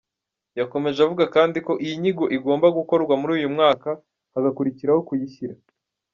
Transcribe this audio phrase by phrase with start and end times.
[0.59, 3.89] Yakomeje avuga kandi ko iyi nyigo igomba gukorwa muri uyu mwaka
[4.33, 5.55] hagakurikiraho kuyishyira.